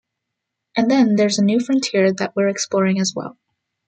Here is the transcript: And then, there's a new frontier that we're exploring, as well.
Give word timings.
And 0.75 0.89
then, 0.89 1.15
there's 1.15 1.37
a 1.37 1.43
new 1.45 1.59
frontier 1.59 2.11
that 2.13 2.35
we're 2.35 2.47
exploring, 2.47 2.99
as 2.99 3.13
well. 3.15 3.37